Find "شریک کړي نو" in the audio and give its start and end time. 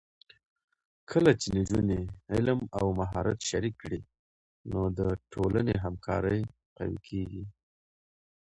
3.49-4.81